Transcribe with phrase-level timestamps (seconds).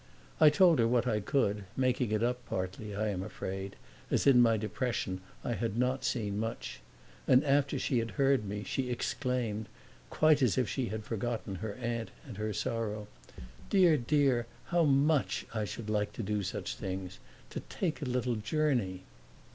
[0.39, 3.75] I told her what I could, making it up partly, I am afraid,
[4.09, 6.79] as in my depression I had not seen much;
[7.27, 9.67] and after she had heard me she exclaimed,
[10.09, 13.07] quite as if she had forgotten her aunt and her sorrow,
[13.69, 17.19] "Dear, dear, how much I should like to do such things
[17.51, 19.03] to take a little journey!"